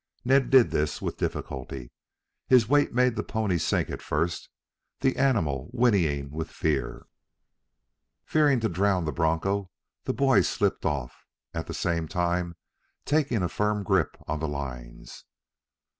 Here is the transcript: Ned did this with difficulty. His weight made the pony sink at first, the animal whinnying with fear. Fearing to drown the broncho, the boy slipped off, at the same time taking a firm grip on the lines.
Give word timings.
Ned 0.25 0.49
did 0.49 0.71
this 0.71 0.99
with 0.99 1.17
difficulty. 1.17 1.91
His 2.47 2.67
weight 2.67 2.91
made 2.91 3.15
the 3.15 3.21
pony 3.21 3.59
sink 3.59 3.91
at 3.91 4.01
first, 4.01 4.49
the 5.01 5.15
animal 5.15 5.69
whinnying 5.73 6.31
with 6.31 6.49
fear. 6.49 7.05
Fearing 8.25 8.59
to 8.61 8.67
drown 8.67 9.05
the 9.05 9.11
broncho, 9.11 9.69
the 10.05 10.13
boy 10.15 10.41
slipped 10.41 10.87
off, 10.87 11.27
at 11.53 11.67
the 11.67 11.75
same 11.75 12.07
time 12.07 12.55
taking 13.05 13.43
a 13.43 13.47
firm 13.47 13.83
grip 13.83 14.17
on 14.27 14.39
the 14.39 14.47
lines. 14.47 15.23